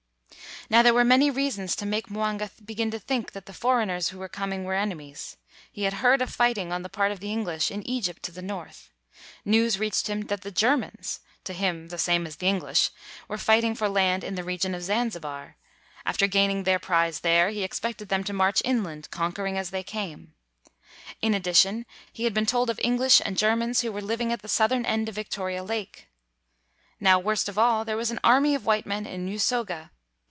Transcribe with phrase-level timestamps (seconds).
[0.69, 4.19] Now, there were many reasons to make Mwanga begin to think that the foreigners who
[4.19, 5.35] were coming were enemies.
[5.69, 8.41] He had heard of fighting on the part of the English in Egypt to the
[8.41, 8.89] north.
[9.43, 12.89] News reached him that the Germans (to him the same as the English),
[13.27, 15.57] were fighting for land in the region of Zanzibar;
[16.05, 19.83] after gaining their prize there, he expected them to march in land, conquering as they
[19.83, 20.35] came.
[21.21, 24.31] In addi tion, he had been told of English and Ger mans who were living
[24.31, 26.07] at the southern end of Victoria Lake.
[26.97, 29.89] Now, worst of all, there was an army of white men in Usoga.